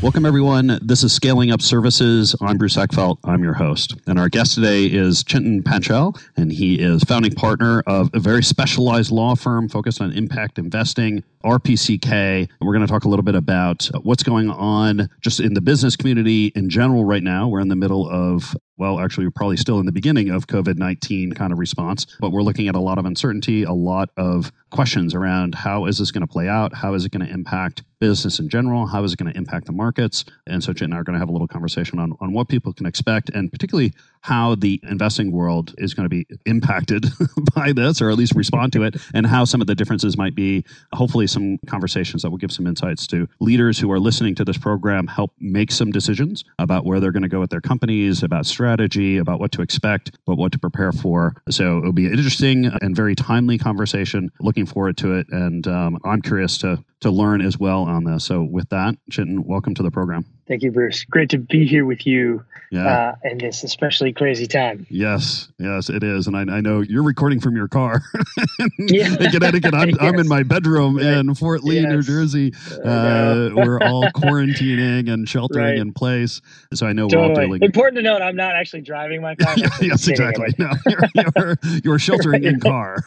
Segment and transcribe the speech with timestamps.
[0.00, 0.78] Welcome, everyone.
[0.80, 2.36] This is Scaling Up Services.
[2.40, 3.18] I'm Bruce Eckfeldt.
[3.24, 3.96] I'm your host.
[4.06, 8.44] And our guest today is Chintan Panchal, and he is founding partner of a very
[8.44, 12.48] specialized law firm focused on impact investing, RPCK.
[12.60, 15.96] We're going to talk a little bit about what's going on just in the business
[15.96, 17.48] community in general right now.
[17.48, 20.78] We're in the middle of well, actually, we're probably still in the beginning of COVID
[20.78, 24.52] 19 kind of response, but we're looking at a lot of uncertainty, a lot of
[24.70, 26.74] questions around how is this going to play out?
[26.74, 28.86] How is it going to impact business in general?
[28.86, 30.26] How is it going to impact the markets?
[30.46, 32.48] And so, Chit and I are going to have a little conversation on, on what
[32.48, 37.06] people can expect and particularly how the investing world is going to be impacted
[37.54, 40.34] by this, or at least respond to it, and how some of the differences might
[40.34, 40.64] be.
[40.92, 44.58] Hopefully, some conversations that will give some insights to leaders who are listening to this
[44.58, 48.46] program, help make some decisions about where they're going to go with their companies, about
[48.46, 51.34] strategy, about what to expect, but what to prepare for.
[51.50, 54.30] So it'll be an interesting and very timely conversation.
[54.40, 58.24] Looking forward to it, and um, I'm curious to to learn as well on this.
[58.24, 60.24] So with that, Chintan, welcome to the program.
[60.48, 61.04] Thank you, Bruce.
[61.04, 62.86] Great to be here with you yeah.
[62.86, 64.86] uh, in this especially crazy time.
[64.90, 66.26] Yes, yes, it is.
[66.26, 68.02] And I, I know you're recording from your car
[68.78, 69.16] yeah.
[69.20, 69.74] in Connecticut.
[69.74, 69.98] I'm, yes.
[70.00, 71.06] I'm, in my bedroom right.
[71.06, 71.90] in Fort Lee, yes.
[71.90, 72.52] New Jersey.
[72.84, 75.78] Uh, we're all quarantining and sheltering right.
[75.78, 76.40] in place.
[76.74, 77.28] So I know totally.
[77.28, 77.62] we're all dealing.
[77.62, 79.54] Important to note, I'm not actually driving my car.
[79.80, 80.48] yes, exactly.
[80.58, 82.98] No, you're, you're, you're, sheltering in car.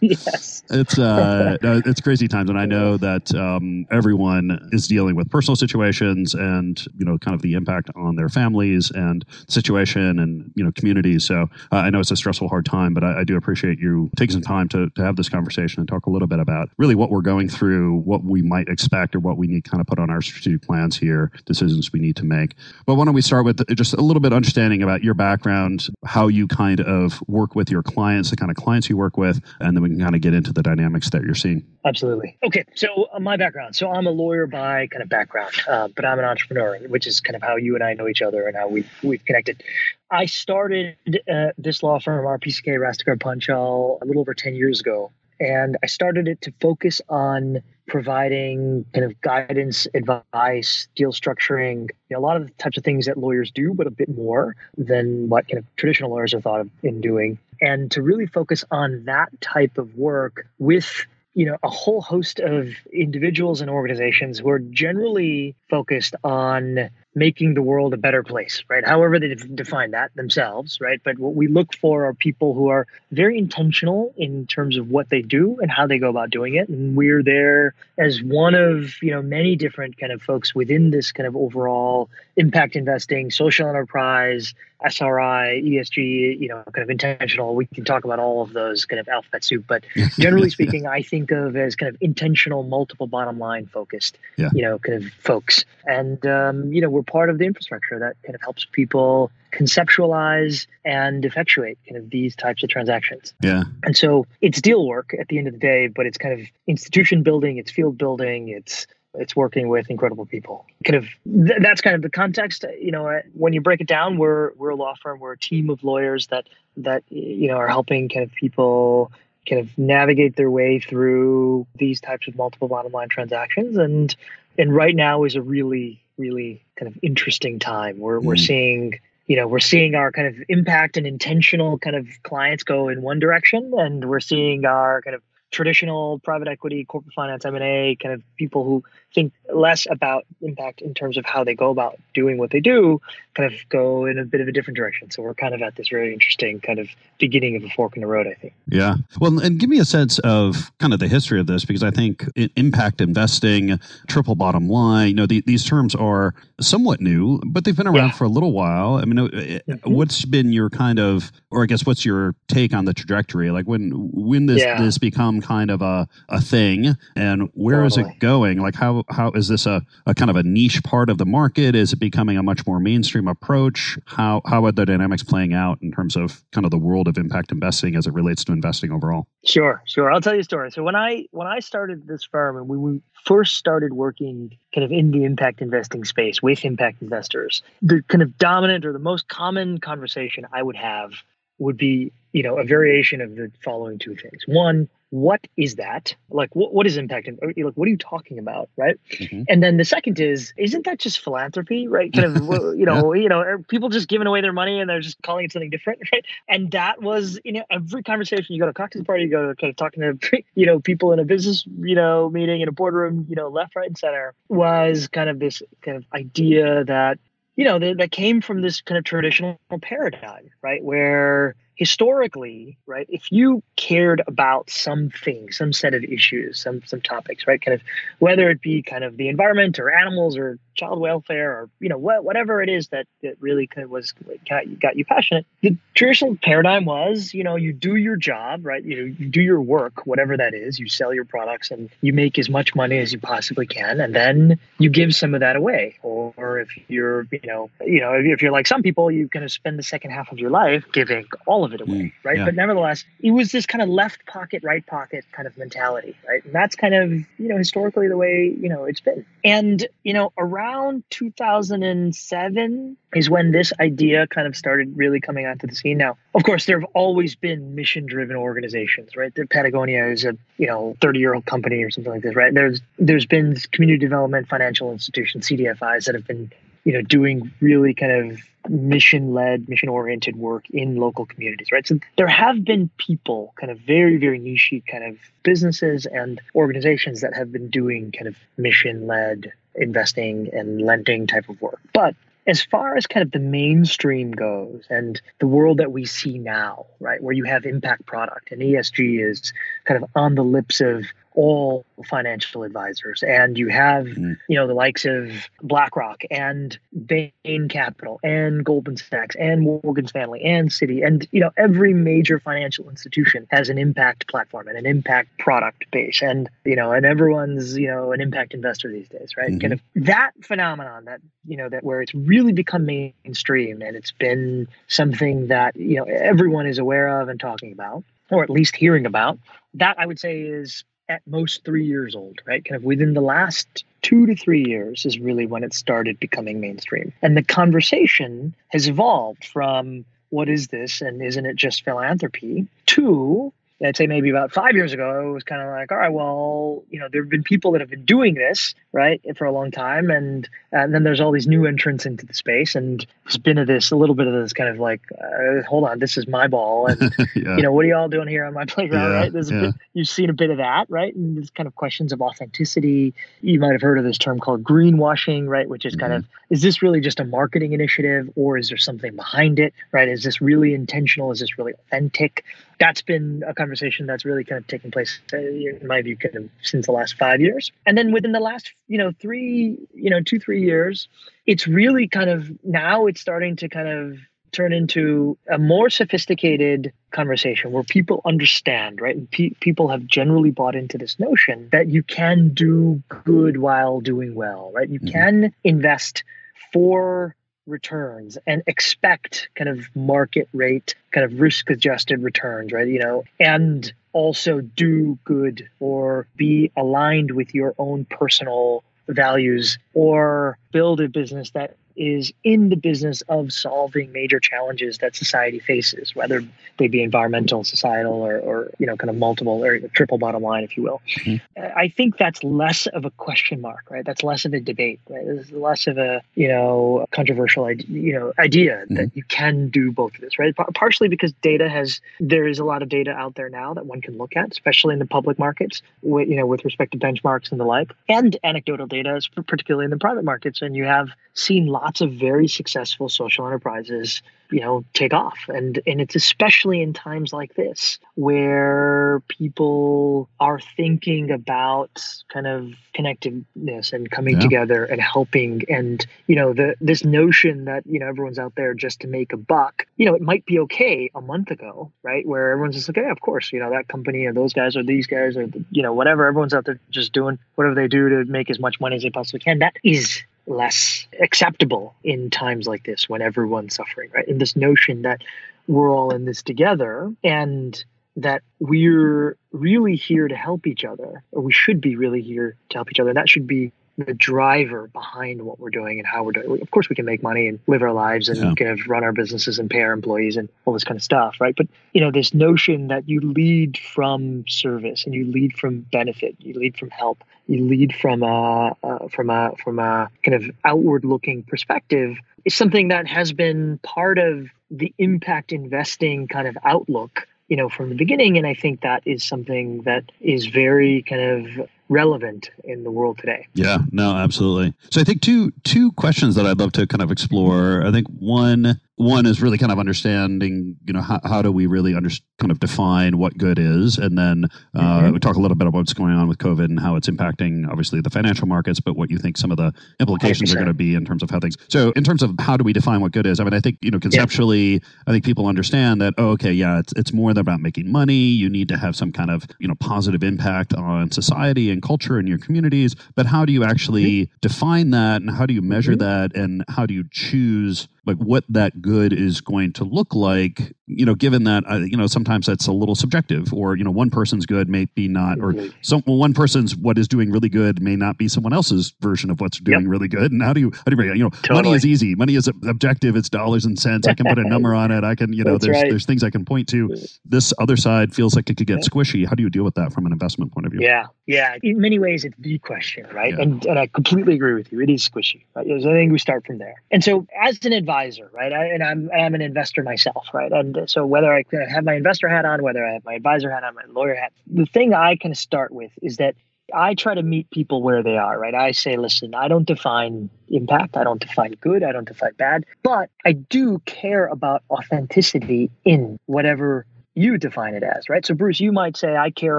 [0.00, 0.62] yes.
[0.70, 2.50] It's, uh, it's crazy times.
[2.50, 7.18] And I know that um, everyone is dealing with personal situations and and you know
[7.18, 11.24] kind of the impact on their families and situation and you know communities.
[11.24, 14.10] So uh, I know it's a stressful, hard time, but I, I, do appreciate you
[14.16, 16.94] taking some time to, to have this conversation and talk a little bit about really
[16.94, 19.98] what we're going through, what we might expect, or what we need kind of put
[19.98, 22.54] on our strategic plans here, decisions we need to make.
[22.86, 26.28] But why don't we start with just a little bit understanding about your background, how
[26.28, 29.76] you kind of work with your clients, the kind of clients you work with, and
[29.76, 31.64] then we can kind of get into the dynamics that you're seeing.
[31.86, 32.36] Absolutely.
[32.44, 33.76] Okay, so uh, my background.
[33.76, 37.20] So I'm a lawyer by kind of background, uh, but I'm an entrepreneur which is
[37.20, 39.62] kind of how you and I know each other and how we've we've connected.
[40.10, 40.96] I started
[41.32, 45.86] uh, this law firm, RPCK Rastegar Panchal, a little over ten years ago, and I
[45.86, 52.20] started it to focus on providing kind of guidance, advice, deal structuring, you know, a
[52.20, 55.46] lot of the types of things that lawyers do, but a bit more than what
[55.46, 57.38] kind of traditional lawyers are thought of in doing.
[57.60, 62.40] And to really focus on that type of work with you know a whole host
[62.40, 68.62] of individuals and organizations who are generally focused on making the world a better place,
[68.68, 68.86] right?
[68.86, 71.00] However they define that themselves, right?
[71.02, 75.08] But what we look for are people who are very intentional in terms of what
[75.08, 76.68] they do and how they go about doing it.
[76.68, 81.10] And we're there as one of, you know, many different kind of folks within this
[81.10, 84.52] kind of overall impact investing, social enterprise,
[84.84, 87.54] SRI, ESG, you know, kind of intentional.
[87.54, 89.84] We can talk about all of those kind of alphabet soup, but
[90.18, 94.50] generally speaking, I think of as kind of intentional, multiple bottom line focused, yeah.
[94.52, 95.64] you know, kind of folks.
[95.86, 100.66] And, um, you know, we're part of the infrastructure that kind of helps people conceptualize
[100.84, 103.34] and effectuate kind of these types of transactions.
[103.42, 103.64] Yeah.
[103.84, 106.46] And so it's deal work at the end of the day, but it's kind of
[106.66, 108.86] institution building, it's field building, it's
[109.18, 110.66] it's working with incredible people.
[110.84, 112.64] Kind of th- that's kind of the context.
[112.78, 115.20] You know, uh, when you break it down, we're we're a law firm.
[115.20, 119.10] We're a team of lawyers that that you know are helping kind of people
[119.48, 123.76] kind of navigate their way through these types of multiple bottom line transactions.
[123.76, 124.14] And
[124.58, 127.98] and right now is a really really kind of interesting time.
[127.98, 128.24] We're mm.
[128.24, 132.64] we're seeing you know we're seeing our kind of impact and intentional kind of clients
[132.64, 137.44] go in one direction, and we're seeing our kind of traditional private equity, corporate finance,
[137.44, 138.84] M&A, kind of people who
[139.14, 143.00] think less about impact in terms of how they go about doing what they do,
[143.34, 145.10] kind of go in a bit of a different direction.
[145.10, 146.88] So we're kind of at this really interesting kind of
[147.18, 148.52] beginning of a fork in the road, I think.
[148.68, 148.96] Yeah.
[149.18, 151.90] Well, and give me a sense of kind of the history of this because I
[151.90, 152.24] think
[152.56, 153.78] impact investing,
[154.08, 158.08] triple bottom line, you know, the, these terms are somewhat new, but they've been around
[158.08, 158.12] yeah.
[158.12, 158.96] for a little while.
[158.96, 159.90] I mean, uh, mm-hmm.
[159.90, 163.50] what's been your kind of, or I guess what's your take on the trajectory?
[163.50, 164.80] Like when when this yeah.
[164.80, 164.98] this
[165.40, 168.04] become kind of a, a thing, and where totally.
[168.04, 168.58] is it going?
[168.58, 171.74] Like how how is this a, a kind of a niche part of the market?
[171.74, 173.98] Is it becoming a much more mainstream approach?
[174.06, 177.18] How how are the dynamics playing out in terms of kind of the world of
[177.18, 179.26] impact investing as it relates to investing overall?
[179.44, 180.12] Sure, sure.
[180.12, 180.70] I'll tell you a story.
[180.70, 184.84] So when I when I started this firm and we, we first started working kind
[184.84, 188.98] of in the impact investing space with impact investors, the kind of dominant or the
[188.98, 191.12] most common conversation I would have
[191.58, 194.42] would be, you know, a variation of the following two things.
[194.46, 196.14] One, what is that?
[196.30, 197.28] Like, what, what is impact?
[197.28, 198.98] Like, what are you talking about, right?
[199.12, 199.42] Mm-hmm.
[199.48, 202.12] And then the second is, isn't that just philanthropy, right?
[202.12, 202.42] Kind of,
[202.76, 203.22] you know, yeah.
[203.22, 206.00] you know, people just giving away their money and they're just calling it something different,
[206.12, 206.24] right?
[206.48, 209.48] And that was, you know, every conversation you go to a cocktail party, you go
[209.48, 212.68] to kind of talking to, you know, people in a business, you know, meeting in
[212.68, 216.84] a boardroom, you know, left, right, and center was kind of this kind of idea
[216.84, 217.18] that
[217.56, 220.84] you know, that, that came from this kind of traditional paradigm, right?
[220.84, 227.46] Where historically, right, if you cared about something, some set of issues, some some topics,
[227.46, 227.82] right, kind of
[228.18, 231.98] whether it be kind of the environment or animals or child welfare or you know
[231.98, 234.12] what, whatever it is that, that really kind of was
[234.48, 238.64] got you, got you passionate, the traditional paradigm was you know you do your job,
[238.64, 242.12] right, you you do your work, whatever that is, you sell your products and you
[242.12, 245.56] make as much money as you possibly can, and then you give some of that
[245.56, 249.28] away, or, or if you're you know you know if you're like some people, you
[249.28, 252.12] kind of spend the second half of your life giving all of it away, mm,
[252.24, 252.38] right?
[252.38, 252.46] Yeah.
[252.46, 256.44] But nevertheless, it was this kind of left pocket, right pocket kind of mentality, right?
[256.44, 259.26] And that's kind of, you know, historically the way, you know, it's been.
[259.44, 265.66] And, you know, around 2007 is when this idea kind of started really coming onto
[265.66, 265.98] the scene.
[265.98, 269.34] Now, of course, there have always been mission driven organizations, right?
[269.34, 272.54] The Patagonia is a, you know, 30 year old company or something like this, right?
[272.54, 276.50] There's, there's been community development financial institutions, CDFIs that have been
[276.86, 278.40] you know doing really kind of
[278.70, 281.86] mission led mission oriented work in local communities right?
[281.86, 287.20] So there have been people kind of very very niche kind of businesses and organizations
[287.20, 291.80] that have been doing kind of mission led investing and lending type of work.
[291.92, 292.14] But
[292.46, 296.86] as far as kind of the mainstream goes and the world that we see now,
[297.00, 299.52] right, where you have impact product and ESG is
[299.84, 301.04] kind of on the lips of
[301.36, 304.36] all financial advisors and you have mm.
[304.48, 305.30] you know the likes of
[305.62, 311.50] BlackRock and Bain Capital and Goldman Sachs and Morgan Stanley and Citi and you know
[311.56, 316.74] every major financial institution has an impact platform and an impact product base and you
[316.74, 319.60] know and everyone's you know an impact investor these days right mm-hmm.
[319.60, 324.12] kind of that phenomenon that you know that where it's really become mainstream and it's
[324.12, 328.74] been something that you know everyone is aware of and talking about or at least
[328.74, 329.38] hearing about
[329.74, 332.64] that i would say is at most three years old, right?
[332.64, 336.60] Kind of within the last two to three years is really when it started becoming
[336.60, 337.12] mainstream.
[337.22, 343.52] And the conversation has evolved from what is this and isn't it just philanthropy to
[343.84, 346.82] I'd say maybe about five years ago, it was kind of like, all right, well,
[346.88, 349.70] you know, there have been people that have been doing this, right, for a long
[349.70, 350.10] time.
[350.10, 352.74] And, and then there's all these new entrants into the space.
[352.74, 355.84] And there's been a, this, a little bit of this kind of like, uh, hold
[355.84, 356.86] on, this is my ball.
[356.86, 357.56] And, yeah.
[357.56, 359.32] you know, what are y'all doing here on my playground, yeah, right?
[359.32, 359.60] There's yeah.
[359.60, 361.14] bit, you've seen a bit of that, right?
[361.14, 363.12] And there's kind of questions of authenticity.
[363.42, 365.68] You might have heard of this term called greenwashing, right?
[365.68, 366.00] Which is mm-hmm.
[366.00, 369.74] kind of, is this really just a marketing initiative or is there something behind it,
[369.92, 370.08] right?
[370.08, 371.30] Is this really intentional?
[371.30, 372.42] Is this really authentic?
[372.78, 376.36] That's been a conversation that's really kind of taken place, uh, in my view, kind
[376.36, 377.72] of since the last five years.
[377.86, 381.08] And then within the last, you know, three, you know, two, three years,
[381.46, 384.18] it's really kind of now it's starting to kind of
[384.52, 389.16] turn into a more sophisticated conversation where people understand, right?
[389.16, 394.00] And pe- people have generally bought into this notion that you can do good while
[394.00, 394.88] doing well, right?
[394.88, 395.12] You mm-hmm.
[395.12, 396.24] can invest
[396.72, 397.36] for
[397.66, 402.88] returns and expect kind of market rate, kind of risk adjusted returns, right?
[402.88, 410.58] You know, and also do good or be aligned with your own personal values or
[410.72, 416.14] build a business that is in the business of solving major challenges that society faces,
[416.14, 416.44] whether
[416.78, 420.64] they be environmental, societal, or, or you know, kind of multiple or triple bottom line,
[420.64, 421.00] if you will.
[421.18, 421.66] Mm-hmm.
[421.76, 424.04] I think that's less of a question mark, right?
[424.04, 425.26] That's less of a debate, right?
[425.26, 428.94] It's less of a you know controversial you know idea mm-hmm.
[428.96, 430.54] that you can do both of this, right?
[430.74, 434.00] partially because data has there is a lot of data out there now that one
[434.00, 437.50] can look at, especially in the public markets, with, you know, with respect to benchmarks
[437.50, 440.62] and the like, and anecdotal data, particularly in the private markets.
[440.62, 445.38] And you have seen lots of very successful social enterprises you know take off.
[445.48, 452.72] And and it's especially in times like this where people are thinking about kind of
[452.94, 454.40] connectedness and coming yeah.
[454.40, 455.62] together and helping.
[455.68, 459.32] And you know the this notion that you know everyone's out there just to make
[459.32, 462.26] a buck you know it might be okay a month ago right?
[462.26, 464.82] Where everyone's just like yeah of course you know that company or those guys or
[464.82, 466.26] these guys or you know whatever.
[466.26, 469.10] Everyone's out there just doing whatever they do to make as much money as they
[469.10, 469.58] possibly can.
[469.58, 474.26] That is less acceptable in times like this when everyone's suffering, right?
[474.28, 475.22] And this notion that
[475.66, 477.84] we're all in this together and
[478.16, 482.78] that we're really here to help each other, or we should be really here to
[482.78, 483.10] help each other.
[483.10, 486.60] And that should be the driver behind what we're doing and how we're doing.
[486.60, 488.54] Of course, we can make money and live our lives and yeah.
[488.54, 491.36] kind of run our businesses and pay our employees and all this kind of stuff,
[491.40, 491.54] right?
[491.56, 496.36] But you know, this notion that you lead from service and you lead from benefit,
[496.40, 500.50] you lead from help, you lead from a uh, from a from a kind of
[500.64, 506.58] outward looking perspective is something that has been part of the impact investing kind of
[506.64, 511.02] outlook you know from the beginning and i think that is something that is very
[511.02, 513.46] kind of relevant in the world today.
[513.54, 514.74] Yeah, no, absolutely.
[514.90, 517.84] So I think two two questions that I'd love to kind of explore.
[517.84, 521.66] I think one one is really kind of understanding, you know, how, how do we
[521.66, 525.12] really under, kind of define what good is, and then uh, mm-hmm.
[525.12, 527.68] we talk a little bit about what's going on with COVID and how it's impacting,
[527.68, 530.52] obviously, the financial markets, but what you think some of the implications 100%.
[530.52, 531.56] are going to be in terms of how things.
[531.68, 533.38] So, in terms of how do we define what good is?
[533.38, 534.78] I mean, I think you know, conceptually, yeah.
[535.06, 536.14] I think people understand that.
[536.16, 538.14] Oh, okay, yeah, it's it's more than about making money.
[538.14, 542.18] You need to have some kind of you know positive impact on society and culture
[542.18, 542.96] in your communities.
[543.14, 544.36] But how do you actually mm-hmm.
[544.40, 546.32] define that, and how do you measure mm-hmm.
[546.32, 550.74] that, and how do you choose like what that good is going to look like
[550.86, 553.90] you know given that uh, you know sometimes that's a little subjective or you know
[553.90, 555.68] one person's good may be not or mm-hmm.
[555.82, 559.30] some well, one person's what is doing really good may not be someone else's version
[559.30, 559.90] of what's doing yep.
[559.90, 560.32] really good.
[560.32, 561.62] And how do you how do you you know totally.
[561.62, 562.14] money is easy.
[562.14, 563.16] Money is objective.
[563.16, 564.06] It's dollars and cents.
[564.06, 565.04] I can put a number on it.
[565.04, 565.90] I can you know that's there's right.
[565.90, 566.94] there's things i can point to.
[567.24, 569.26] This other side feels like it could get squishy.
[569.26, 570.80] How do you deal with that from an investment point of view?
[570.82, 571.06] Yeah.
[571.26, 571.56] Yeah.
[571.62, 573.34] In many ways it's the question right?
[573.34, 573.42] Yeah.
[573.42, 574.80] and and i completely agree with you.
[574.80, 575.66] It is squishy right?
[575.66, 576.82] So i think we start from there.
[576.90, 578.52] And so as an advisor advisor, right?
[578.52, 580.52] I, and I'm I'm an investor myself, right?
[580.52, 583.64] And so whether I have my investor hat on, whether I have my advisor hat
[583.64, 586.34] on, my lawyer hat, the thing I can start with is that
[586.74, 588.54] I try to meet people where they are, right?
[588.54, 592.64] I say, listen, I don't define impact, I don't define good, I don't define bad,
[592.82, 598.26] but I do care about authenticity in whatever you define it as, right?
[598.26, 599.58] So, Bruce, you might say, I care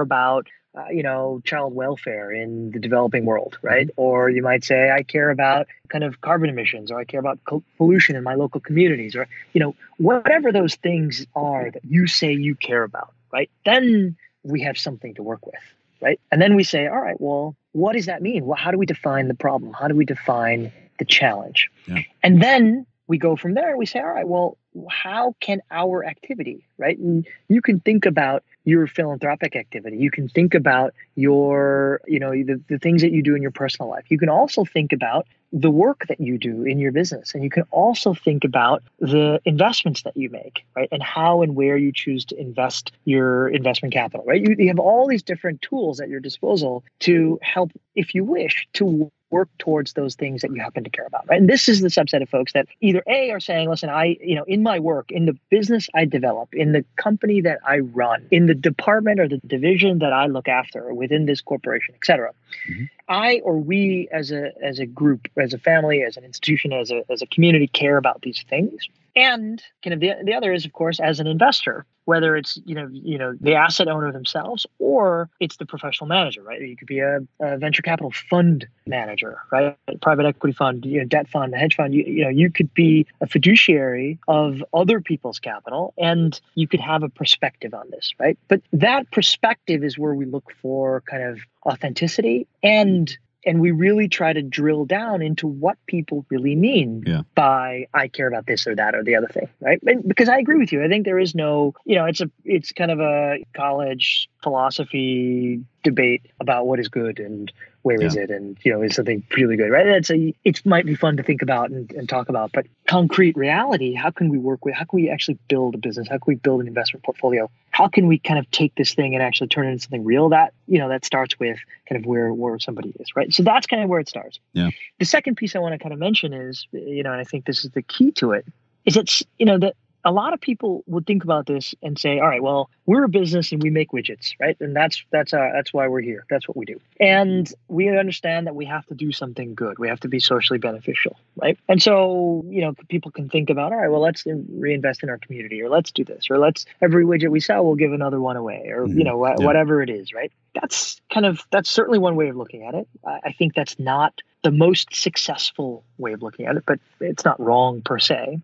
[0.00, 0.46] about
[0.78, 3.88] uh, you know, child welfare in the developing world, right?
[3.88, 4.00] Mm-hmm.
[4.00, 7.38] Or you might say, I care about kind of carbon emissions, or I care about
[7.76, 12.32] pollution in my local communities, or, you know, whatever those things are that you say
[12.32, 13.50] you care about, right?
[13.64, 15.62] Then we have something to work with,
[16.00, 16.20] right?
[16.30, 18.46] And then we say, all right, well, what does that mean?
[18.46, 19.72] Well, how do we define the problem?
[19.72, 21.70] How do we define the challenge?
[21.86, 22.02] Yeah.
[22.22, 24.56] And then we go from there and we say, all right, well,
[24.90, 26.98] how can our activity, right?
[26.98, 29.96] And you can think about your philanthropic activity.
[29.96, 33.50] You can think about your, you know, the, the things that you do in your
[33.50, 34.04] personal life.
[34.08, 37.34] You can also think about the work that you do in your business.
[37.34, 40.88] And you can also think about the investments that you make, right?
[40.92, 44.42] And how and where you choose to invest your investment capital, right?
[44.42, 48.68] You, you have all these different tools at your disposal to help, if you wish,
[48.74, 51.80] to work towards those things that you happen to care about right and this is
[51.80, 54.78] the subset of folks that either a are saying listen i you know in my
[54.78, 59.20] work in the business i develop in the company that i run in the department
[59.20, 62.32] or the division that i look after within this corporation et cetera
[62.70, 62.84] mm-hmm.
[63.08, 66.90] i or we as a as a group as a family as an institution as
[66.90, 70.64] a as a community care about these things and kind of the, the other is
[70.64, 74.66] of course as an investor whether it's you know you know the asset owner themselves
[74.78, 76.60] or it's the professional manager right?
[76.60, 79.76] You could be a, a venture capital fund manager right?
[80.00, 83.06] Private equity fund you know, debt fund hedge fund you, you know you could be
[83.20, 88.38] a fiduciary of other people's capital and you could have a perspective on this right?
[88.48, 94.08] But that perspective is where we look for kind of authenticity and and we really
[94.08, 97.22] try to drill down into what people really mean yeah.
[97.34, 99.80] by I care about this or that or the other thing, right?
[99.86, 102.30] And because I agree with you, I think there is no, you know, it's a
[102.44, 107.52] it's kind of a college philosophy debate about what is good and
[107.82, 108.22] where is Yeah.
[108.22, 108.30] it.
[108.30, 109.86] And you know is something really good right?
[109.86, 113.36] It's a, it might be fun to think about and, and talk about but concrete
[113.36, 116.08] reality how can we work with how can we actually build a business?
[116.08, 117.50] How can we build an investment portfolio?
[117.70, 120.28] How can we kind of take this thing and actually turn it into something real
[120.30, 123.32] that you know that starts with kind of where where somebody is right?
[123.32, 124.38] So that's kind of where it starts.
[124.52, 124.70] Yeah.
[124.98, 127.44] the second piece i want to kind of mention is you know and i think
[127.46, 128.44] this is the key to it
[128.84, 129.74] is it's you know that
[130.04, 133.08] a lot of people would think about this and say, "All right, well, we're a
[133.08, 134.56] business and we make widgets, right?
[134.60, 136.24] And that's that's uh, that's why we're here.
[136.30, 136.80] That's what we do.
[137.00, 139.78] And we understand that we have to do something good.
[139.78, 141.58] We have to be socially beneficial, right?
[141.68, 145.18] And so, you know, people can think about, "All right, well, let's reinvest in our
[145.18, 148.36] community, or let's do this, or let's every widget we sell, we'll give another one
[148.36, 149.04] away, or you Mhm.
[149.04, 149.46] know, wha- Yeah.
[149.46, 152.88] whatever it is, right?" That's kind of that's certainly one way of looking at it.
[153.04, 157.24] I, I think that's not the most successful way of looking at it, but it's
[157.24, 158.40] not wrong per se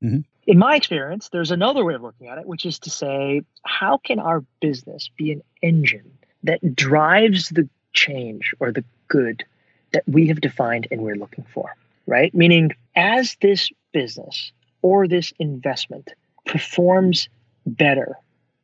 [0.46, 3.98] in my experience, there's another way of looking at it, which is to say, how
[3.98, 6.10] can our business be an engine
[6.42, 9.44] that drives the change or the good
[9.92, 11.74] that we have defined and we're looking for,
[12.06, 12.34] right?
[12.34, 16.10] Meaning, as this business or this investment
[16.46, 17.28] performs
[17.66, 18.16] better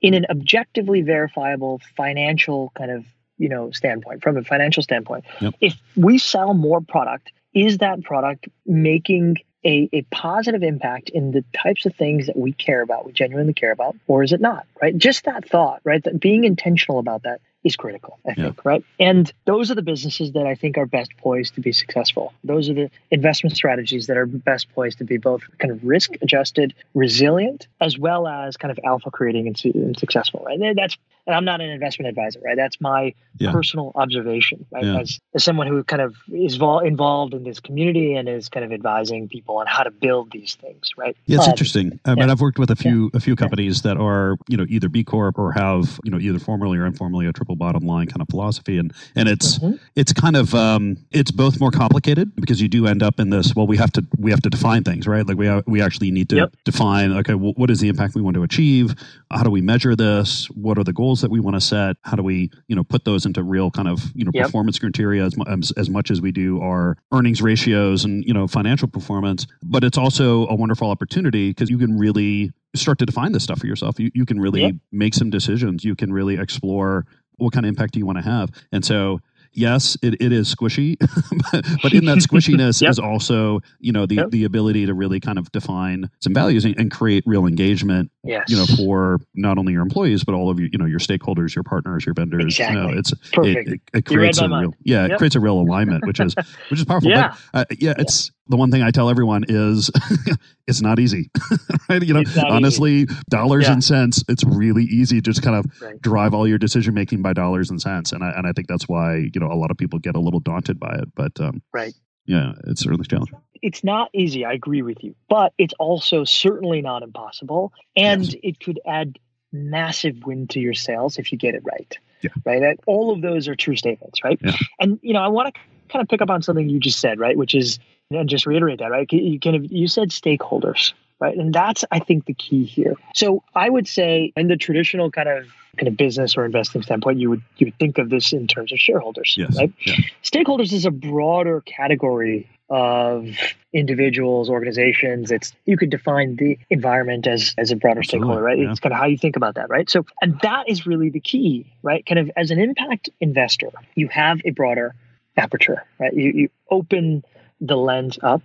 [0.03, 3.05] in an objectively verifiable financial kind of
[3.39, 5.55] you know standpoint from a financial standpoint Yep.
[5.63, 11.45] if we sell more product is that product making a, a positive impact in the
[11.53, 14.67] types of things that we care about, we genuinely care about, or is it not?
[14.81, 14.97] Right?
[14.97, 16.03] Just that thought, right?
[16.03, 18.45] That being intentional about that is critical, I Yeah.
[18.45, 18.85] think, right?
[18.99, 22.33] And those are the businesses that I think are best poised to be successful.
[22.43, 26.13] Those are the investment strategies that are best poised to be both kind of risk
[26.23, 30.59] adjusted, resilient, as well as kind of alpha creating and, and successful, right?
[30.59, 32.57] And That's and I'm not an investment advisor, right?
[32.57, 33.53] That's my Yeah.
[33.53, 34.85] personal observation, right?
[34.85, 35.01] Yeah.
[35.01, 38.65] As, as someone who kind of is vol- involved in this community and is kind
[38.65, 41.15] of advising people on how to build these things, right?
[41.27, 42.01] Yeah, it's Um, interesting.
[42.07, 42.33] I mean, yeah.
[42.33, 45.39] I've worked with a few a few companies that are you know either B Corp
[45.39, 48.79] or have you know either formally or informally a triple bottom line kind of philosophy,
[48.79, 49.79] and and it's Mhm.
[49.97, 53.55] it's kind of um, it's both more complicated because you do end up in this.
[53.55, 55.27] Well, we have to we have to define things, right?
[55.27, 56.57] Like we ha- we actually need to Yep.
[56.65, 57.13] define.
[57.13, 58.95] Okay, wh- what is the impact we want to achieve?
[59.31, 60.47] How do we measure this?
[60.51, 61.97] What are the goals that we want to set?
[62.03, 64.47] How do we you know put those into real kind of you know Yep.
[64.47, 68.47] performance criteria as, as as much as we do our earnings ratios and you know
[68.47, 69.47] financial performance?
[69.63, 73.59] But it's also a wonderful opportunity because you can really start to define this stuff
[73.59, 73.99] for yourself.
[73.99, 74.75] You you can really Yep.
[74.93, 75.85] make some decisions.
[75.85, 77.05] You can really explore
[77.41, 78.51] what kind of impact do you want to have.
[78.73, 79.21] And so
[79.53, 80.97] yes, it, it is squishy,
[81.83, 82.91] but in that squishiness Yep.
[82.91, 84.31] is also, you know, the, Yep.
[84.31, 88.45] the ability to really kind of define some values and, and create real engagement, Yes.
[88.49, 91.55] you know, for not only your employees, but all of your, you know, your stakeholders,
[91.57, 92.59] your partners, your vendors.
[92.61, 92.99] You know, Exactly.
[92.99, 93.69] it's, it, Perfect.
[93.69, 94.63] it, it read creates a mind.
[94.67, 96.35] real, yeah, it creates a real alignment, which is,
[96.71, 97.11] which is powerful.
[97.11, 97.35] Yeah.
[97.53, 99.91] But, uh, yeah, it's the one thing I tell everyone is
[100.67, 101.31] it's not easy,
[101.89, 102.03] right?
[102.03, 102.41] You know, not easy.
[102.49, 103.73] honestly, dollars Yeah.
[103.75, 106.01] and cents, it's really easy to just kind of Right.
[106.03, 108.13] drive all your decision making by dollars and cents.
[108.13, 110.21] And I, and I think that's why, you know, a lot of people get a
[110.21, 111.95] little daunted by it, but, um, Right.
[112.27, 113.39] yeah, it's certainly challenging.
[113.63, 114.45] It's not easy.
[114.45, 118.35] I agree with you, but it's also certainly not impossible, and Yes.
[118.43, 119.19] it could add
[119.53, 121.99] massive win to your sales if you get it right.
[122.23, 122.31] Yeah.
[122.45, 122.63] Right.
[122.63, 124.39] And all of those are true statements, right?
[124.45, 124.57] Yeah.
[124.79, 127.19] And you know, I want to kind of pick up on something you just said,
[127.19, 127.37] right?
[127.37, 127.79] Which is,
[128.11, 129.11] and just reiterate that, right?
[129.13, 131.37] You kind of you said stakeholders, right?
[131.37, 132.95] And that's I think the key here.
[133.15, 135.47] So I would say, in the traditional kind of
[135.77, 138.73] kind of business or investing standpoint, you would you would think of this in terms
[138.73, 139.57] of shareholders, Yes.
[139.57, 139.73] right?
[139.87, 139.95] Yeah.
[140.25, 143.27] stakeholders is a broader category of
[143.73, 148.59] individuals organizations it's you could define the environment as as a broader Absolutely, stakeholder right
[148.61, 148.71] yeah.
[148.71, 151.19] it's kind of how you think about that right so and that is really the
[151.19, 154.95] key right kind of as an impact investor you have a broader
[155.37, 157.25] aperture right you, you open
[157.61, 158.43] the lens up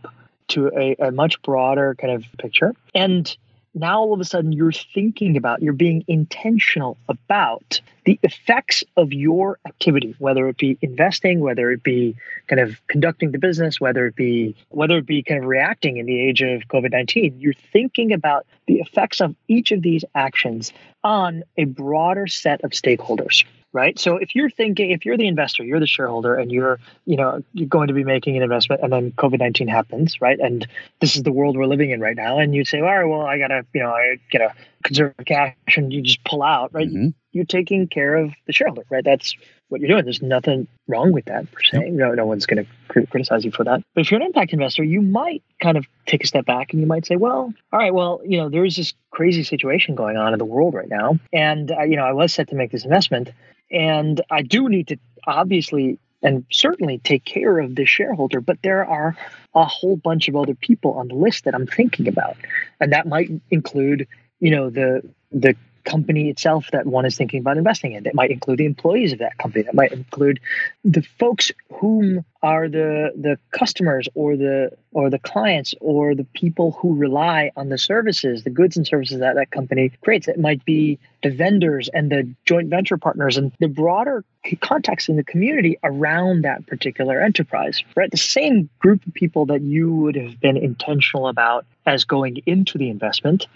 [0.49, 2.73] to a, a much broader kind of picture.
[2.93, 3.35] And
[3.75, 9.11] now all of a sudden you're thinking about you're being intentional about the effects of
[9.11, 12.15] your activity whether it be investing whether it be
[12.47, 16.05] kind of conducting the business whether it be whether it be kind of reacting in
[16.05, 20.71] the age of covid-19 you're thinking about the effects of each of these actions
[21.03, 23.43] on a broader set of stakeholders
[23.75, 23.99] right?
[23.99, 27.43] So if you're thinking if you're the investor you're the shareholder and you're you know
[27.53, 30.39] you're going to be making an investment and then covid-19 happens right?
[30.39, 30.65] And
[31.01, 33.21] this is the world we're living in right now and you'd say all right well
[33.21, 36.87] i gotta you know i gotta conserve cash and you just pull out right?
[36.89, 37.13] Mhm.
[37.33, 39.03] you're taking care of the shareholder right?
[39.03, 39.35] That's
[39.67, 40.03] what you're doing.
[40.03, 41.89] There's nothing wrong with that per se.
[41.89, 43.81] No, no one's going to cri- criticize you for that.
[43.95, 46.79] But if you're an impact investor you might kind of take a step back and
[46.79, 50.33] you might say well all right well you know there's this crazy situation going on
[50.33, 52.83] in the world right now and uh, you know i was set to make this
[52.83, 53.31] investment
[53.71, 54.97] and I do need to
[55.27, 59.15] obviously and certainly take care of the shareholder, but there are
[59.53, 62.35] a whole bunch of other people on the list that I'm thinking about.
[62.79, 64.07] And that might include,
[64.39, 65.01] you know, the
[65.31, 68.03] the company itself that one is thinking about investing in.
[68.03, 69.63] That might include the employees of that company.
[69.63, 70.39] That might include
[70.83, 76.71] the folks whom are the the customers or the or the clients or the people
[76.71, 80.27] who rely on the services, the goods and services that that company creates.
[80.27, 84.23] It might be the vendors and the joint venture partners and the broader
[84.61, 87.83] context in the community around that particular enterprise.
[87.95, 92.41] Right, the same group of people that you would have been intentional about as going
[92.45, 93.47] into the investment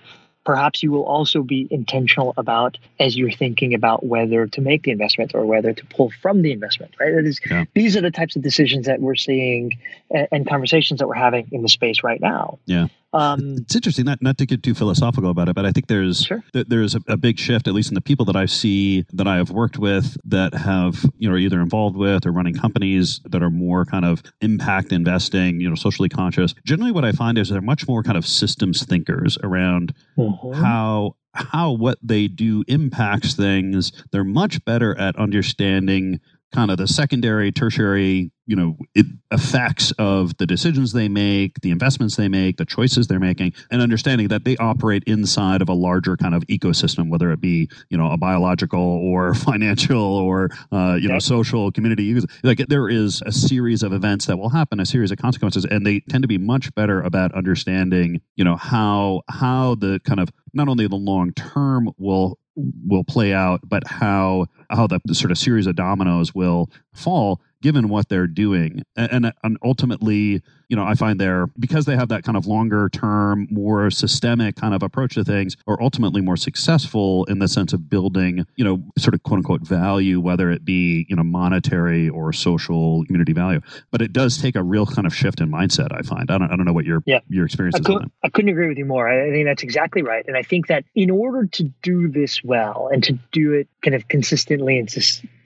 [0.50, 4.90] perhaps you will also be intentional about as you're thinking about whether to make the
[4.90, 7.14] investment or whether to pull from the investment right?
[7.24, 7.66] Is, yeah.
[7.76, 9.78] these are the types of decisions that we're seeing
[10.10, 12.58] and, and conversations that we're having in the space right now.
[12.66, 15.88] Yeah um, it's interesting, not not to get too philosophical about it, but I think
[15.88, 16.44] there's sure.
[16.54, 19.28] th- there's a, a, big shift, at least in the people that I see that
[19.28, 23.42] I have worked with that have you know either involved with or running companies that
[23.42, 26.54] are more kind of impact investing, you know, socially conscious.
[26.66, 30.62] Generally, what I find is they're much more kind of systems thinkers around mm-hmm.
[30.62, 33.92] how how what they do impacts things.
[34.12, 36.20] They're much better at understanding
[36.54, 41.70] kind of the secondary, tertiary, you know, it, effects of the decisions they make, the
[41.70, 45.74] investments they make, the choices they're making, and understanding that they operate inside of a
[45.74, 50.98] larger kind of ecosystem, whether it be you know a biological or financial or uh,
[51.00, 52.20] you know social community.
[52.44, 55.86] Like there is a series of events that will happen, a series of consequences, and
[55.86, 60.30] they tend to be much better about understanding you know how how the kind of
[60.54, 62.40] not only the long term will
[62.86, 67.42] will play out, but how how the, the, sort of series of dominoes will fall
[67.62, 68.84] given what they're doing.
[68.96, 72.90] And, and ultimately you know i find they're because they have that kind of longer
[72.90, 77.74] term more systemic kind of approach to things are ultimately more successful in the sense
[77.74, 82.10] of building you know sort of quote unquote value whether it be you know monetary
[82.10, 83.62] or social community value.
[83.92, 86.30] But it does take a real kind of shift in mindset i find.
[86.30, 87.20] I don't, I don't know what your yeah.
[87.30, 89.10] your experience I is could, I couldn't agree with you more.
[89.10, 90.26] I think that's exactly right.
[90.28, 93.96] And i think that in order to do this well and to do it kind
[93.96, 94.94] of consistently and,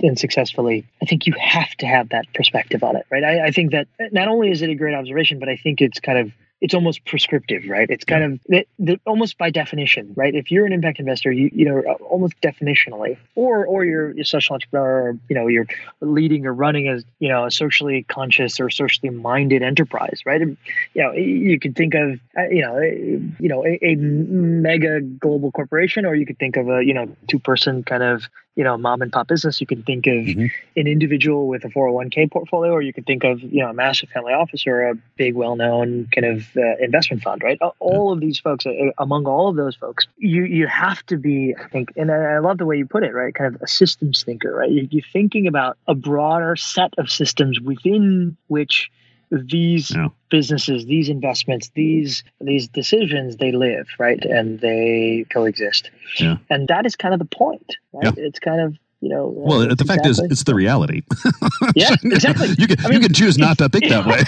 [0.02, 3.24] and successfully i think you have to have that perspective on it right?
[3.24, 6.00] I, I think that not only is it a great observation but i think it's
[6.00, 6.32] kind of
[6.64, 7.90] it's almost prescriptive, right?
[7.90, 10.34] It's kind of almost by definition, right?
[10.34, 14.54] If you're an impact investor, you you know almost definitionally, or or you're a social
[14.54, 15.68] entrepreneur, or, you know you're
[16.00, 20.42] leading or running as you know a socially conscious or socially minded enterprise, right?
[20.42, 20.56] And,
[20.94, 25.52] you know you could think of uh, you know you know a, a mega global
[25.52, 28.78] corporation, or you could think of a you know two person kind of you know
[28.78, 29.60] mom and pop business.
[29.60, 30.46] You can think of mm-hmm.
[30.76, 34.10] an individual with a 401k portfolio or you could think of you know a massive
[34.10, 37.60] family office or a big well-known kind of uh, investment fund right?
[37.80, 41.56] All of these folks uh, among all of those folks you you have to be
[41.60, 43.34] i think and i love the way you put it right?
[43.34, 44.72] Kind of a systems thinker right?
[44.72, 48.92] You're thinking about a broader set of systems within which
[49.34, 50.10] these yeah.
[50.30, 55.90] businesses, these investments, these these decisions, they live right and they coexist.
[56.20, 56.38] Yeah.
[56.50, 57.76] And that is kind of the point.
[57.92, 58.06] Right?
[58.06, 58.26] Yeah.
[58.26, 59.28] It's kind of you know.
[59.36, 59.88] Well, the exactly.
[59.88, 61.02] fact is, it's the reality.
[61.76, 62.56] yeah, exactly.
[62.58, 64.24] you can I mean, you can choose not to think that way.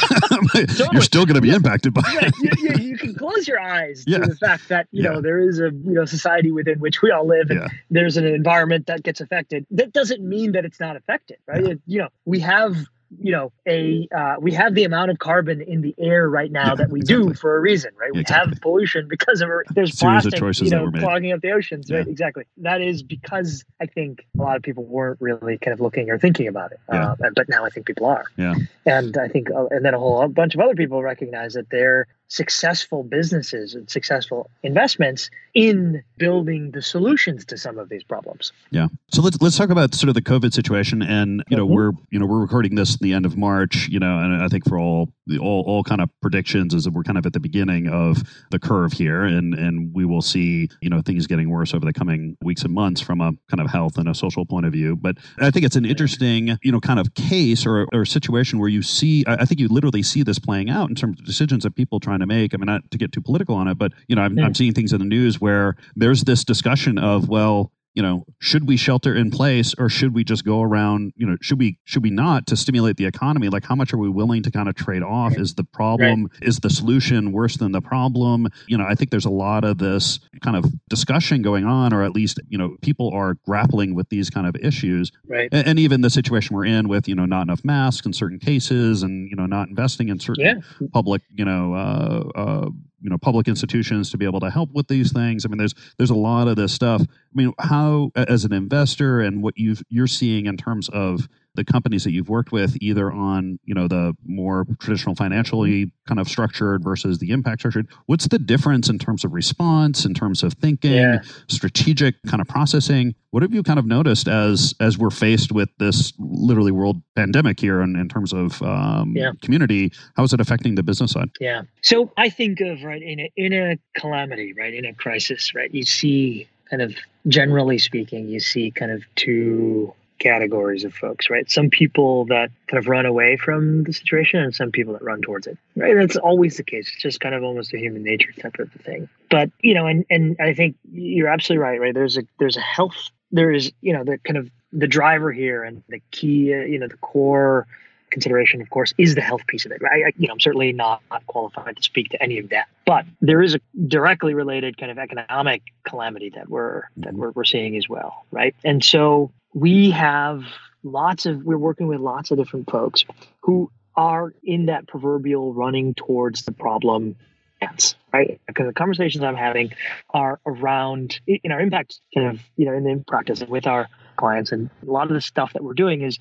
[0.91, 2.01] You're still going to be impacted by.
[2.05, 2.33] it.
[2.41, 4.17] You, you, you, can close your eyes yeah.
[4.17, 5.11] to the fact that you yeah.
[5.11, 7.67] know there is a you know society within which we all live, and yeah.
[7.89, 9.65] there's an environment that gets affected.
[9.71, 11.63] That doesn't mean that it's not affected, right?
[11.63, 12.75] It, you know, we have
[13.19, 16.69] you know a uh, we have the amount of carbon in the air right now
[16.69, 17.27] yeah, that we exactly.
[17.27, 18.51] do for a reason right we exactly.
[18.51, 21.97] have pollution because of there's plastic you know clogging up the oceans yeah.
[21.97, 25.79] right exactly that is because i think a lot of people weren't really kind of
[25.79, 27.11] looking or thinking about it yeah.
[27.11, 29.99] uh, but now i think people are yeah and i think uh, and then a
[29.99, 36.71] whole bunch of other people recognize that they're successful businesses and successful investments in building
[36.71, 38.51] the solutions to some of these problems.
[38.71, 38.87] Yeah.
[39.11, 41.73] So let's let's talk about sort of the COVID situation and you know mm-hmm.
[41.73, 44.47] we're you know we're recording this in the end of March, you know, and I
[44.47, 47.33] think for all the all, all kind of predictions is that we're kind of at
[47.33, 51.49] the beginning of the curve here and and we will see, you know, things getting
[51.49, 54.45] worse over the coming weeks and months from a kind of health and a social
[54.45, 54.95] point of view.
[54.95, 58.69] But I think it's an interesting, you know, kind of case or or situation where
[58.69, 61.75] you see I think you literally see this playing out in terms of decisions that
[61.75, 62.53] people trying to make.
[62.53, 64.73] I mean, not to get too political on it, but you know, I'm, I'm seeing
[64.73, 69.15] things in the news where there's this discussion of, well, you know should we shelter
[69.15, 72.45] in place or should we just go around you know should we should we not
[72.45, 75.31] to stimulate the economy like how much are we willing to kind of trade off
[75.31, 75.41] right.
[75.41, 76.47] is the problem right.
[76.47, 79.77] is the solution worse than the problem you know i think there's a lot of
[79.77, 84.09] this kind of discussion going on or at least you know people are grappling with
[84.09, 87.25] these kind of issues right and, and even the situation we're in with you know
[87.25, 90.87] not enough masks in certain cases and you know not investing in certain yeah.
[90.91, 92.69] public you know uh, uh,
[93.01, 95.45] you know public institutions to be able to help with these things.
[95.45, 97.01] I mean there's there's a lot of this stuff.
[97.01, 101.63] I mean how as an investor and what you you're seeing in terms of the
[101.63, 106.27] companies that you've worked with, either on you know the more traditional financially kind of
[106.27, 110.53] structured versus the impact structured, what's the difference in terms of response, in terms of
[110.53, 111.19] thinking, yeah.
[111.47, 113.15] strategic kind of processing?
[113.31, 117.59] What have you kind of noticed as as we're faced with this literally world pandemic
[117.59, 119.31] here, in, in terms of um, yeah.
[119.41, 119.91] community?
[120.15, 121.29] How is it affecting the business side?
[121.39, 121.63] Yeah.
[121.81, 125.73] So I think of right in a in a calamity, right in a crisis, right.
[125.73, 126.95] You see kind of
[127.27, 131.49] generally speaking, you see kind of two categories of folks, right?
[131.49, 135.21] Some people that kind of run away from the situation and some people that run
[135.21, 135.95] towards it, right?
[135.95, 136.89] That's always the case.
[136.93, 139.09] It's just kind of almost a human nature type of thing.
[139.29, 141.93] But, you know, and, and I think you're absolutely right, right?
[141.93, 145.63] There's a, there's a health, there is, you know, the kind of the driver here
[145.63, 147.67] and the key, uh, you know, the core
[148.11, 149.81] consideration, of course, is the health piece of it.
[149.81, 150.05] Right?
[150.07, 153.05] I, you know, I'm certainly not, not qualified to speak to any of that, but
[153.19, 157.75] there is a directly related kind of economic calamity that we're that we're, we're seeing
[157.75, 158.55] as well, right?
[158.63, 160.43] And so we have
[160.83, 163.05] lots of we're working with lots of different folks
[163.41, 167.15] who are in that proverbial running towards the problem
[167.61, 168.39] dance, right?
[168.45, 169.71] Because the conversations I'm having
[170.09, 173.87] are around in our impact kind of you know in the practice with our
[174.17, 176.19] clients, and a lot of the stuff that we're doing is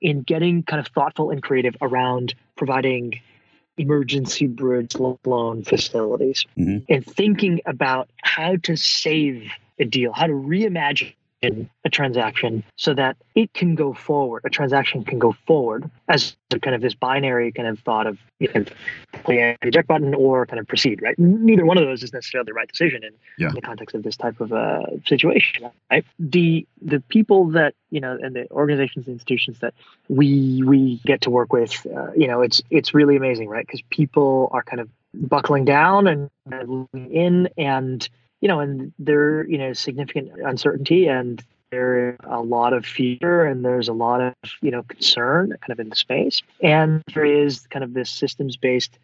[0.00, 3.20] in getting kind of thoughtful and creative around providing
[3.78, 6.78] emergency bridge loan facilities mm-hmm.
[6.92, 13.16] and thinking about how to save a deal, how to reimagine a transaction so that
[13.34, 17.66] it can go forward, a transaction can go forward as kind of this binary kind
[17.66, 18.64] of thought of you know,
[19.24, 21.18] play the eject button or kind of proceed, right?
[21.18, 23.48] Neither one of those is necessarily the right decision in, yeah.
[23.48, 26.04] in the context of this type of uh, situation, right?
[26.18, 29.74] The the people that you know and the organizations and institutions that
[30.08, 33.66] we we get to work with, uh, you know, it's it's really amazing, right?
[33.66, 36.30] Because people are kind of buckling down and
[36.92, 38.08] in and
[38.42, 43.64] you know, and there, you know, significant uncertainty and there's a lot of fear and
[43.64, 46.42] there's a lot of, you know, concern kind of in the space.
[46.60, 48.98] And there is kind of this systems based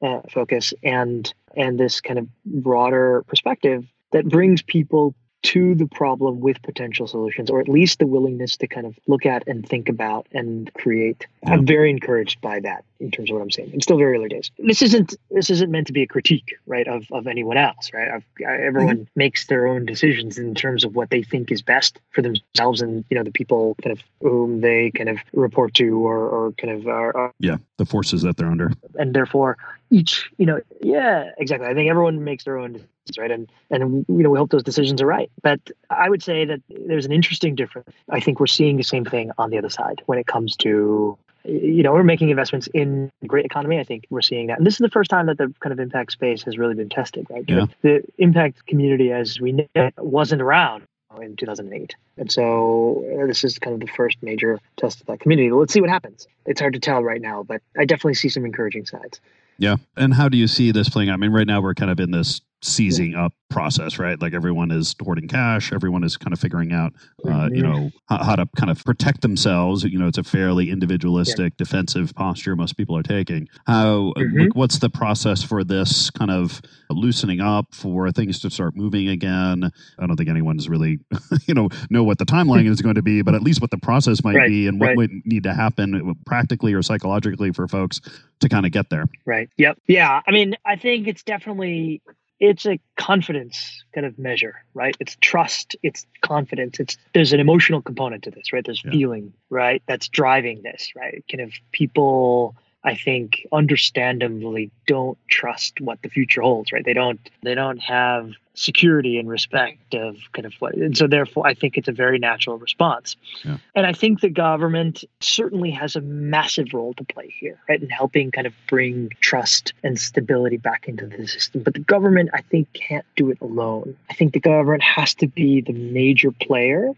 [0.00, 6.40] uh, focus and and this kind of broader perspective that brings people to the problem
[6.40, 9.90] with potential solutions, or at least the willingness to kind of look at and think
[9.90, 11.26] about and create.
[11.42, 11.52] Yeah.
[11.52, 13.72] I'm very encouraged by that in terms of what I'm saying.
[13.74, 14.50] It's still very early days.
[14.58, 18.08] This isn't this isn't meant to be a critique, right, of, of anyone else, right?
[18.08, 19.04] I've, everyone mm-hmm.
[19.16, 23.04] makes their own decisions in terms of what they think is best for themselves and
[23.10, 26.72] you know the people kind of whom they kind of report to or, or kind
[26.72, 29.58] of are, are yeah the forces that they're under, and therefore
[29.90, 31.68] each you know yeah exactly.
[31.68, 32.82] I think everyone makes their own
[33.18, 33.30] right?
[33.30, 35.30] And and you know we hope those decisions are right.
[35.42, 37.88] But I would say that there's an interesting difference.
[38.10, 41.18] I think we're seeing the same thing on the other side when it comes to
[41.44, 43.78] you know we're making investments in the great economy.
[43.78, 45.80] I think we're seeing that, and this is the first time that the kind of
[45.80, 47.26] impact space has really been tested.
[47.30, 47.44] Right?
[47.46, 47.66] Yeah.
[47.82, 50.86] The impact community, as we know, wasn't around
[51.20, 51.94] in 2008.
[52.16, 55.50] And so uh, this is kind of the first major test of that community.
[55.50, 56.26] Let's see what happens.
[56.46, 59.20] It's hard to tell right now, but I definitely see some encouraging signs.
[59.58, 59.76] Yeah.
[59.96, 61.14] And how do you see this playing out?
[61.14, 64.20] I mean, right now we're kind of in this seizing up process, right?
[64.20, 66.92] Like everyone is hoarding cash, everyone is kind of figuring out,
[67.24, 69.84] uh, you know, how, how, to kind of protect themselves.
[69.84, 71.56] You know, it's a fairly individualistic, yeah.
[71.56, 73.46] defensive posture most people are taking.
[73.66, 74.40] How, mm-hmm.
[74.40, 79.08] like, what's the process for this kind of loosening up for things to start moving
[79.08, 79.70] again?
[79.98, 80.98] I don't think anyone's really,
[81.46, 83.78] you know, know what the timeline is going to be, but at least what the
[83.78, 84.48] process might right.
[84.48, 84.96] be and what right.
[84.96, 88.00] would need to happen practically or psychologically for folks
[88.40, 89.04] to kind of get there.
[89.24, 89.48] Right.
[89.58, 89.78] Yep.
[89.86, 90.22] Yeah.
[90.26, 92.02] I mean, I think it's definitely
[92.40, 94.96] it's a confidence kind of measure, right?
[95.00, 96.80] It's trust, it's confidence.
[96.80, 98.64] It's there's an emotional component to this, right?
[98.64, 98.90] There's yeah.
[98.90, 99.82] feeling, right?
[99.86, 101.24] That's driving this, right?
[101.30, 106.84] Kind of people I think understandably don't trust what the future holds, right?
[106.84, 111.44] They don't they don't have security and respect of kind of what and so therefore
[111.44, 113.16] I think it's a very natural response.
[113.44, 113.56] Yeah.
[113.74, 117.82] And I think the government certainly has a massive role to play here, right?
[117.82, 121.62] In helping kind of bring trust and stability back into the system.
[121.62, 123.96] But the government I think can't do it alone.
[124.10, 126.92] I think the government has to be the major player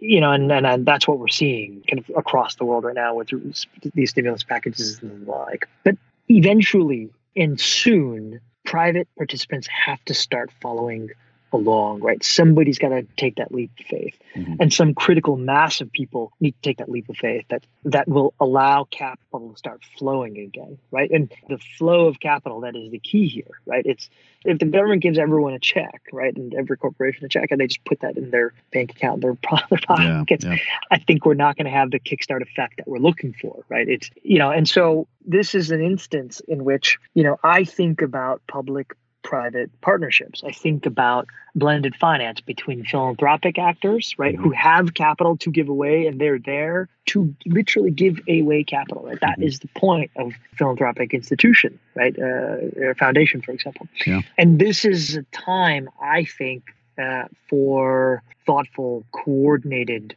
[0.00, 2.94] you know, and, and, and that's what we're seeing kind of across the world right
[2.94, 3.30] now with
[3.94, 5.68] these stimulus packages and the like.
[5.84, 5.96] But
[6.28, 11.10] eventually and soon, private participants have to start following
[11.52, 12.22] along, right?
[12.22, 14.18] Somebody's got to take that leap of faith.
[14.34, 14.54] Mm-hmm.
[14.60, 18.08] And some critical mass of people need to take that leap of faith that that
[18.08, 21.10] will allow capital to start flowing again, right?
[21.10, 23.84] And the flow of capital that is the key here, right?
[23.84, 24.08] It's
[24.44, 27.66] if the government gives everyone a check, right, and every corporation a check, and they
[27.66, 29.36] just put that in their bank account, their,
[29.70, 30.58] their pockets, yeah, yeah.
[30.90, 33.88] I think we're not going to have the kickstart effect that we're looking for, right?
[33.88, 38.02] It's you know, and so this is an instance in which you know I think
[38.02, 40.42] about public private partnerships.
[40.44, 44.42] I think about blended finance between philanthropic actors, right, mm-hmm.
[44.42, 49.04] who have capital to give away and they're there to literally give away capital.
[49.04, 49.20] Right?
[49.20, 49.48] That mm-hmm.
[49.48, 52.16] is the point of philanthropic institution, right?
[52.18, 53.88] Uh, foundation, for example.
[54.06, 54.22] Yeah.
[54.36, 56.64] And this is a time, I think,
[56.96, 60.16] uh, for thoughtful, coordinated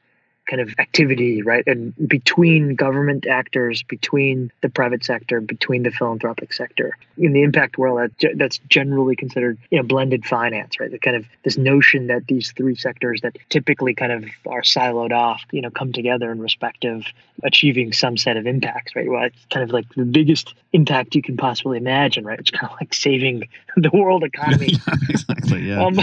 [0.51, 1.63] kind of activity, right?
[1.65, 6.97] And between government actors, between the private sector, between the philanthropic sector.
[7.17, 10.91] In the impact world, that's generally considered, you know, blended finance, right?
[10.91, 15.13] The kind of this notion that these three sectors that typically kind of are siloed
[15.13, 17.05] off, you know, come together in respect of
[17.43, 19.09] achieving some set of impacts, right?
[19.09, 22.39] Well, it's kind of like the biggest impact you can possibly imagine, right?
[22.39, 24.73] It's kind of like saving the world economy.
[24.87, 25.61] yeah, exactly.
[25.61, 25.85] Yeah.
[25.85, 25.99] Um,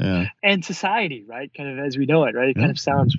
[0.00, 0.26] yeah.
[0.42, 1.52] and society, right?
[1.54, 2.48] Kind of as we know it, right?
[2.48, 2.62] It yeah.
[2.62, 3.16] kind of sounds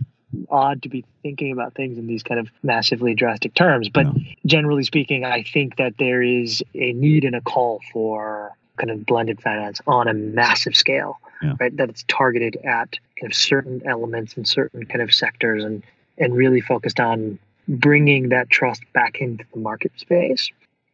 [0.49, 3.89] odd to be thinking about things in these kind of massively drastic terms.
[3.89, 4.07] But
[4.45, 9.05] generally speaking, I think that there is a need and a call for kind of
[9.05, 11.53] blended finance on a massive scale, yeah.
[11.59, 11.75] right?
[11.75, 15.83] That it's targeted at kind of certain elements and certain kind of sectors and
[16.17, 17.37] and really focused on
[17.67, 20.51] bringing that trust back into the market space,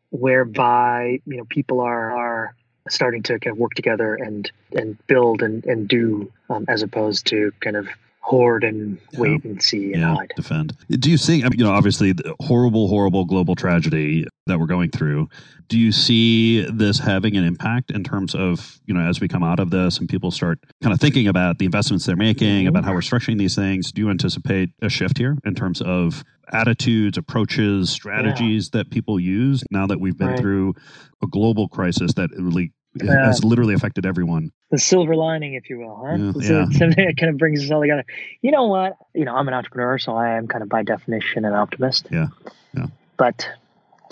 [0.09, 2.55] whereby you know people are are
[2.89, 7.27] starting to kind of work together and and build and and do um, as opposed
[7.27, 7.87] to kind of
[8.23, 10.31] hoard and wait and see and yeah, hide.
[10.35, 10.75] Defend.
[10.89, 11.43] Do you see?
[11.43, 15.29] I mean, you know, obviously, the horrible, horrible global tragedy that we're going through.
[15.67, 19.43] Do you see this having an impact in terms of you know as we come
[19.43, 22.67] out of this and people start kind of thinking about the investments they're making, mm-hmm.
[22.69, 23.91] about how we're structuring these things?
[23.91, 28.79] Do you anticipate a shift here in terms of attitudes, approaches, strategies yeah.
[28.79, 30.39] that people use now that we've been right.
[30.39, 30.73] through
[31.21, 34.51] a global crisis that really it has literally affected everyone.
[34.71, 36.15] The silver lining, if you will, huh?
[36.15, 36.65] Yeah, yeah.
[36.77, 38.05] Something that kind of brings us all together.
[38.41, 38.97] You know what?
[39.13, 42.07] You know, I'm an entrepreneur, so I am kind of by definition an optimist.
[42.11, 42.27] Yeah.
[42.75, 42.87] Yeah.
[43.17, 43.47] But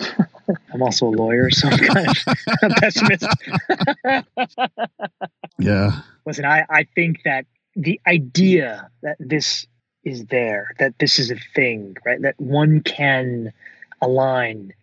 [0.72, 3.26] I'm also a lawyer, so I'm kind of a pessimist.
[5.58, 6.00] yeah.
[6.26, 9.66] Listen, I, I think that the idea that this
[10.04, 12.20] is there, that this is a thing, right?
[12.20, 13.52] That one can
[14.00, 14.74] align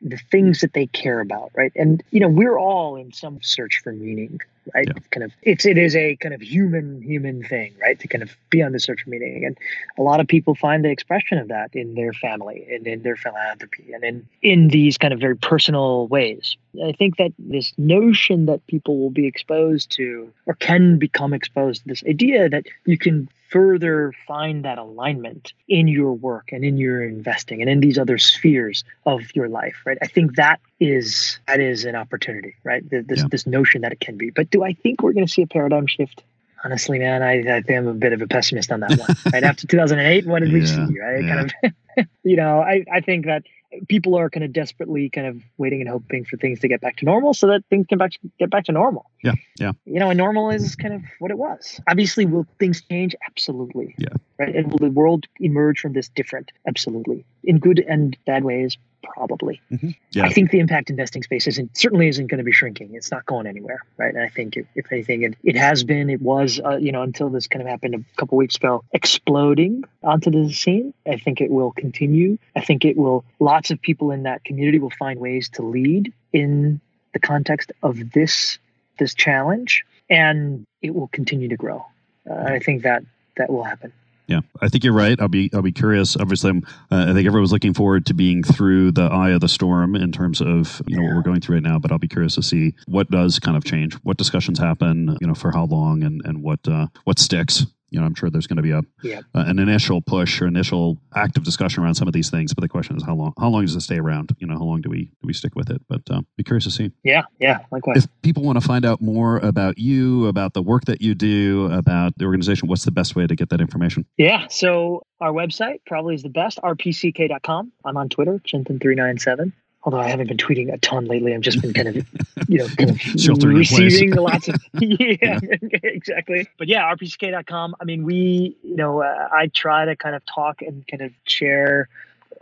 [0.00, 1.72] the things that they care about, right?
[1.74, 4.40] And you know, we're all in some search for meaning,
[4.74, 4.86] right?
[4.86, 5.02] Yeah.
[5.10, 7.98] Kind of it's it is a kind of human human thing, right?
[7.98, 9.44] To kind of be on the search for meaning.
[9.44, 9.58] And
[9.98, 13.16] a lot of people find the expression of that in their family and in their
[13.16, 16.56] philanthropy and in in these kind of very personal ways.
[16.84, 21.82] I think that this notion that people will be exposed to or can become exposed
[21.82, 26.76] to this idea that you can further find that alignment in your work and in
[26.76, 31.38] your investing and in these other spheres of your life right i think that is
[31.46, 33.24] that is an opportunity right this yeah.
[33.30, 35.46] this notion that it can be but do i think we're going to see a
[35.46, 36.22] paradigm shift
[36.64, 39.66] honestly man i i am a bit of a pessimist on that one right after
[39.66, 40.54] 2008 what did yeah.
[40.54, 41.34] we see right yeah.
[41.34, 43.42] kind of you know i i think that
[43.88, 46.96] people are kind of desperately kind of waiting and hoping for things to get back
[46.96, 49.10] to normal so that things can back get back to normal.
[49.22, 49.72] Yeah, yeah.
[49.84, 51.80] You know, and normal is kind of what it was.
[51.88, 53.14] Obviously, will things change?
[53.26, 53.94] Absolutely.
[53.98, 54.08] Yeah.
[54.38, 54.54] Right.
[54.54, 56.52] And will the world emerge from this different?
[56.66, 57.24] Absolutely.
[57.44, 59.60] In good and bad ways, probably.
[59.70, 59.90] Mm-hmm.
[60.12, 60.26] Yeah.
[60.26, 62.94] I think the impact investing space isn't certainly isn't going to be shrinking.
[62.94, 64.14] It's not going anywhere, right?
[64.14, 66.10] And I think if, if anything, it, it has been.
[66.10, 69.84] It was, uh, you know, until this kind of happened a couple weeks ago, exploding
[70.02, 70.94] onto the scene.
[71.06, 72.38] I think it will continue.
[72.56, 73.24] I think it will.
[73.40, 76.80] Lots of people in that community will find ways to lead in
[77.12, 78.58] the context of this
[78.98, 81.86] this challenge, and it will continue to grow.
[82.28, 83.04] Uh, I think that
[83.36, 83.92] that will happen.
[84.28, 85.18] Yeah, I think you're right.
[85.18, 86.14] I'll be I'll be curious.
[86.14, 89.96] Obviously, uh, i think everyone's looking forward to being through the eye of the storm
[89.96, 91.08] in terms of you know yeah.
[91.08, 91.78] what we're going through right now.
[91.78, 95.26] But I'll be curious to see what does kind of change, what discussions happen, you
[95.26, 98.46] know, for how long, and and what uh, what sticks you know, I'm sure there's
[98.46, 99.20] going to be a yeah.
[99.34, 102.54] uh, an initial push or initial active discussion around some of these things.
[102.54, 103.32] But the question is, how long?
[103.38, 104.34] How long does it stay around?
[104.38, 105.80] You know, how long do we do we stick with it?
[105.88, 106.92] But uh, be curious to see.
[107.02, 108.04] Yeah, yeah, likewise.
[108.04, 111.70] If people want to find out more about you, about the work that you do,
[111.72, 114.04] about the organization, what's the best way to get that information?
[114.16, 116.58] Yeah, so our website probably is the best.
[116.62, 117.72] rpck.com.
[117.84, 119.52] I'm on Twitter, Chintan397
[119.88, 121.34] although I haven't been tweeting a ton lately.
[121.34, 122.06] I've just been kind of,
[122.46, 126.46] you know, kind of receiving lots of, yeah, yeah, exactly.
[126.58, 127.74] But yeah, rpck.com.
[127.80, 131.12] I mean, we, you know, uh, I try to kind of talk and kind of
[131.24, 131.88] share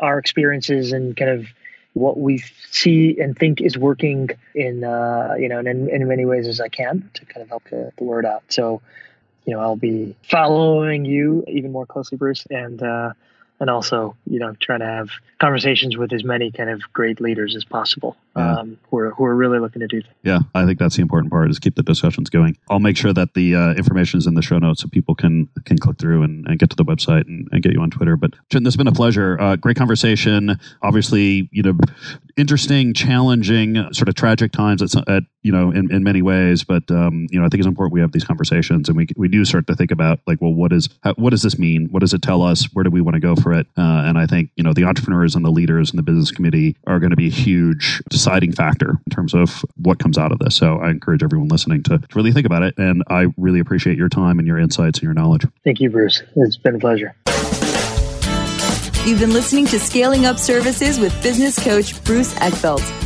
[0.01, 1.47] our experiences and kind of
[1.93, 2.39] what we
[2.73, 6.69] see and think is working in, uh, you know, in, in many ways as I
[6.69, 8.43] can to kind of help the, the word out.
[8.49, 8.83] So,
[9.45, 13.13] you know, I'll be following you even more closely, Bruce, and, uh,
[13.61, 17.55] and also you know trying to have conversations with as many kind of great leaders
[17.55, 18.59] as possible yeah.
[18.59, 20.15] um, who, are, who are really looking to do things.
[20.23, 22.57] Yeah, I think that's the important part is keep the discussions going.
[22.71, 25.49] I'll make sure that the uh, information is in the show notes so people can
[25.65, 28.17] can click through and, and get to the website and, and, get you on Twitter.
[28.17, 29.39] But Jen, this has been a pleasure.
[29.41, 30.59] Uh, great conversation.
[30.83, 31.79] Obviously, you know,
[32.37, 36.65] interesting, challenging, sort of tragic times at, at you know in, in many ways.
[36.65, 39.29] But um, you know, I think it's important we have these conversations and we we
[39.29, 41.89] do start to think about like, well, what is how, what does this mean?
[41.91, 42.69] What does it tell us?
[42.73, 43.69] Where do we want to go for it?
[43.79, 46.77] Uh, and I think you know the entrepreneurs and the leaders and the business committee
[46.89, 50.41] are going to be a huge deciding factor in terms of what comes out of
[50.41, 50.57] this.
[50.57, 52.75] So I encourage everyone listening to, to really think about it.
[52.77, 55.47] And I really appreciate your time and your insights and your knowledge.
[55.63, 56.25] Thank you, Bruce.
[56.35, 57.15] It's been a pleasure.
[59.07, 63.06] You've been listening to Scaling Up Services with business coach Bruce Eckfeldt.